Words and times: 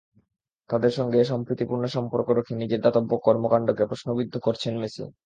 তাঁদের 0.69 0.93
সঙ্গে 0.97 1.19
সম্প্রীতি 1.31 1.63
পূর্ণ 1.69 1.83
সম্পর্ক 1.95 2.27
রেখে 2.29 2.53
নিজের 2.61 2.83
দাতব্য 2.85 3.11
কর্মকাণ্ডকে 3.25 3.83
প্রশ্নবিদ্ধ 3.89 4.33
করছেন 4.45 4.73
মেসি। 4.81 5.03